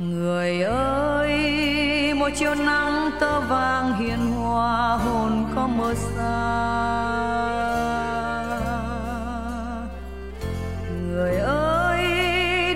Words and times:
người 0.00 0.62
ơi 0.62 2.14
một 2.14 2.28
chiều 2.36 2.54
nắng 2.54 3.10
tơ 3.20 3.40
vàng 3.40 3.94
hiền 3.94 4.32
hòa, 4.32 4.96
hồn 4.96 5.46
có 5.56 5.66
mơ 5.66 5.94
xa. 5.94 6.60
Người 11.08 11.36
ơi, 11.36 12.04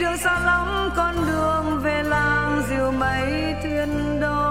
đường 0.01 0.16
xa 0.16 0.41
lắm, 0.45 0.91
con 0.96 1.15
đường 1.27 1.80
về 1.82 2.02
làng 2.02 2.62
diều 2.68 2.92
mấy 2.92 3.54
thuyền 3.62 4.20
đó 4.20 4.51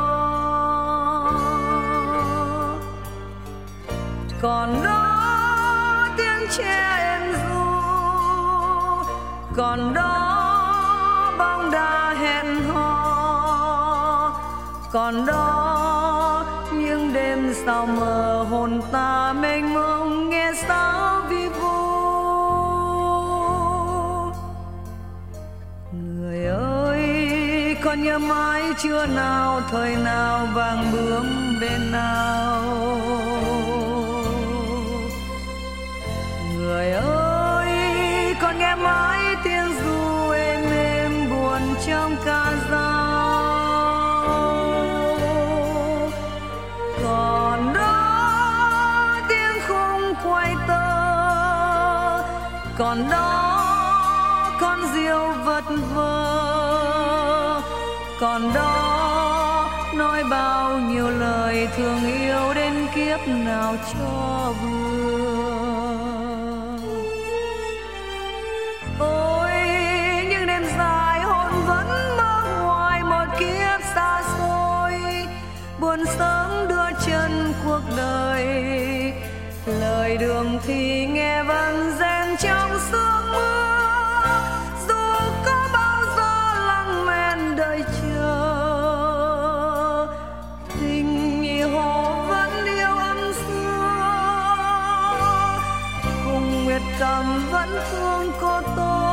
còn 4.41 4.83
đó, 4.83 6.09
tiếng 6.17 6.47
tre 6.57 6.97
em 6.97 7.33
ru 7.33 7.63
còn 9.55 9.93
đó 9.93 10.12
còn 14.93 15.25
đó. 15.25 16.45
Những 16.73 17.13
đêm 17.13 17.53
sao 17.65 17.85
mờ 17.85 18.45
hồn 18.49 18.81
ta 18.91 19.33
mênh 19.33 19.73
mông, 19.73 20.29
nghe 20.29 20.51
sao 20.67 21.21
vi 21.29 21.47
vu. 21.47 21.69
Người 25.91 26.45
ơi, 26.45 27.05
con 27.83 28.03
nhớ 28.03 28.17
mãi 28.19 28.61
chưa 28.83 29.05
nào, 29.05 29.61
thời 29.71 29.95
nào 29.95 30.47
vàng 30.53 30.91
bướm 30.93 31.25
bên 31.61 31.91
nào. 31.91 32.61
Người 36.57 36.91
ơi, 36.91 37.67
con 38.41 38.59
nghe 38.59 38.75
mãi 38.75 39.35
tiếng 39.43 39.73
ru 39.85 40.29
êm 40.29 40.71
êm 40.71 41.29
buồn 41.29 41.61
trong 41.87 42.15
ca 42.25 42.53
dao. 42.71 42.92
Còn 52.77 53.09
đó 53.09 54.57
con 54.61 54.79
diều 54.93 55.33
vật 55.45 55.63
vờ, 55.95 57.61
còn 58.19 58.53
đó 58.53 59.69
nói 59.95 60.23
bao 60.23 60.77
nhiêu 60.79 61.09
lời 61.09 61.67
thương 61.77 62.05
yêu 62.21 62.53
đến 62.55 62.87
kiếp 62.95 63.27
nào 63.27 63.75
cho 63.93 64.53
vừa. 64.63 65.43
Ôi, 68.99 69.51
những 70.29 70.47
đêm 70.47 70.63
dài 70.77 71.21
hồn 71.21 71.51
vẫn 71.67 71.87
mơ 72.17 72.41
hoài 72.63 73.03
một 73.03 73.25
kiếp 73.39 73.81
xa 73.95 74.23
xôi, 74.37 74.93
buồn 75.79 76.05
sớm 76.05 76.67
đưa 76.67 76.89
chân 77.05 77.53
cuộc 77.65 77.81
đời, 77.97 78.45
lời 79.65 80.17
đường 80.17 80.59
thì 80.67 81.05
nghe 81.05 81.43
vang 81.43 81.91
rèn 81.99 82.22
trong 82.43 82.79
sương 82.91 83.31
mưa, 83.31 84.29
dù 84.87 85.03
có 85.45 85.67
bao 85.73 86.01
giờ 86.17 86.53
lặng 86.67 87.05
men 87.05 87.55
đợi 87.55 87.83
chờ, 88.01 88.47
tình 90.79 91.41
nhị 91.41 91.61
hồ 91.61 92.25
vẫn 92.27 92.65
yêu 92.65 92.97
âm 92.97 93.33
xưa. 93.33 94.55
Cùng 96.25 96.65
nguyệt 96.65 96.81
cầm 96.99 97.49
vẫn 97.51 97.69
thương 97.91 98.31
cô 98.41 98.61
tô, 98.75 99.09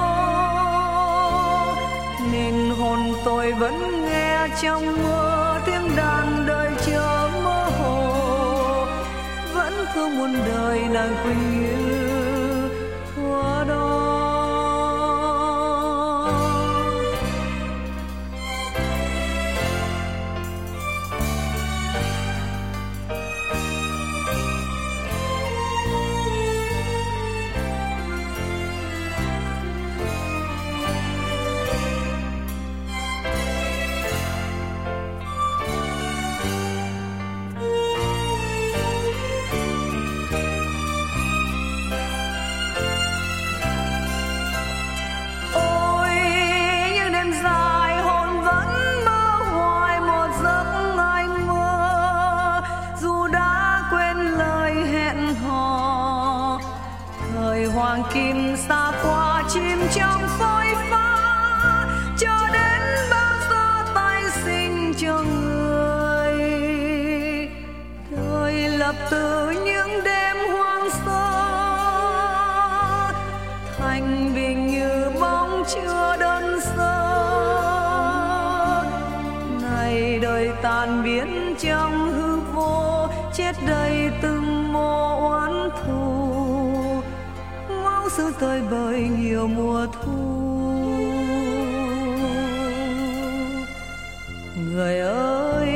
nên 2.32 2.70
hồn 2.78 3.14
tôi 3.24 3.52
vẫn 3.52 4.06
nghe 4.06 4.48
trong 4.62 5.02
mưa 5.02 5.60
tiếng 5.66 5.96
đàn 5.96 6.46
đời 6.46 6.70
chờ 6.86 7.30
mơ 7.44 7.70
hồ. 7.80 8.86
Vẫn 9.54 9.72
thương 9.94 10.18
muôn 10.18 10.34
đời 10.48 10.80
nàng 10.90 11.14
quỳnh 11.24 11.64
yêu 11.64 12.09
hoàng 57.90 58.04
kim 58.14 58.56
xa 58.56 58.92
qua 59.02 59.42
chim 59.48 59.78
trong 59.94 60.22
phôi 60.38 60.64
pha, 60.90 61.86
cho 62.18 62.48
đến 62.52 62.82
bao 63.10 63.38
giờ 63.50 63.92
tay 63.94 64.22
sinh 64.44 64.94
cho 64.98 65.22
người 65.22 66.38
đời 68.10 68.68
lập 68.68 68.94
từ 69.10 69.50
những 69.50 70.04
đêm 70.04 70.36
hoang 70.52 70.90
sơ, 70.90 71.30
thanh 73.78 74.34
bình 74.34 74.66
như 74.66 75.10
bóng 75.20 75.64
chưa 75.74 76.16
đơn 76.20 76.60
sơ 76.60 77.24
ngày 79.62 80.18
đời 80.22 80.50
tan 80.62 81.02
biến 81.04 81.54
trong 81.58 82.12
hư 82.12 82.40
vô, 82.54 83.08
chết 83.34 83.52
đầy 83.66 84.10
từ. 84.22 84.39
tới 88.40 88.60
bơi 88.70 89.00
nhiều 89.18 89.46
mùa 89.46 89.86
thu. 89.86 90.40
Người 94.72 94.98
ơi, 94.98 95.72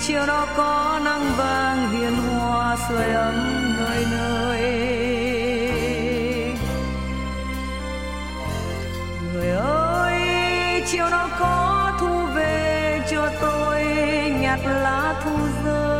chiều 0.00 0.26
đó 0.26 0.46
có 0.56 1.00
nắng 1.04 1.32
vàng 1.36 1.90
hiền 1.90 2.12
hòa 2.12 2.76
sưởi 2.88 3.12
ấm 3.12 3.34
nơi 3.78 4.04
nơi. 4.10 4.62
Người 9.34 9.50
ơi, 9.50 10.20
chiều 10.86 11.10
đó 11.10 11.28
có 11.38 11.92
thu 12.00 12.34
về, 12.34 13.00
cho 13.10 13.30
tôi 13.40 13.84
nhặt 14.40 14.60
lá 14.64 15.14
thu 15.24 15.36
rơi. 15.64 15.98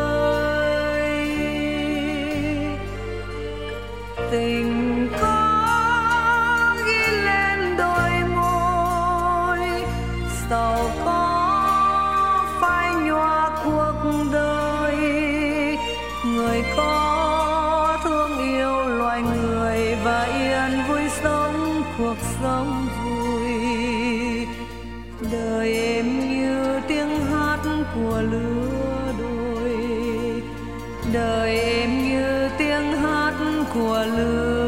Tình 4.30 4.67
giàu 10.50 10.90
có, 11.04 12.46
phai 12.60 12.94
nhòa 12.94 13.50
cuộc 13.64 13.94
đời. 14.32 14.96
Người 16.26 16.62
có 16.76 17.98
thương 18.04 18.38
yêu 18.38 18.88
loài 18.88 19.22
người 19.22 19.96
và 20.04 20.22
yên 20.22 20.82
vui 20.88 21.08
sống 21.22 21.82
cuộc 21.98 22.16
sống 22.42 22.88
vui. 23.02 23.46
Đời 25.32 25.74
em 25.74 26.30
như 26.30 26.80
tiếng 26.88 27.26
hát 27.26 27.58
của 27.94 28.22
lứa 28.30 29.12
đôi. 29.18 29.76
Đời 31.12 31.60
em 31.60 32.08
như 32.08 32.48
tiếng 32.58 32.92
hát 32.92 33.34
của 33.74 34.04
lứa 34.16 34.67